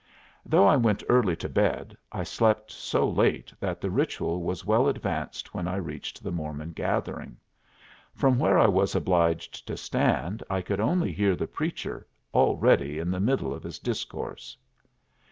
[0.47, 4.87] Though I went early to bed I slept so late that the ritual was well
[4.87, 7.37] advanced when I reached the Mormon gathering.
[8.15, 13.11] From where I was obliged to stand I could only hear the preacher, already in
[13.11, 14.57] the middle of his discourse.